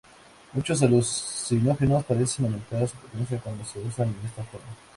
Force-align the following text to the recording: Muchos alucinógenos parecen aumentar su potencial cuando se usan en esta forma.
Muchos 0.53 0.81
alucinógenos 0.81 2.03
parecen 2.05 2.45
aumentar 2.45 2.87
su 2.87 2.97
potencial 2.97 3.39
cuando 3.43 3.63
se 3.63 3.77
usan 3.81 4.07
en 4.07 4.25
esta 4.27 4.43
forma. 4.45 4.75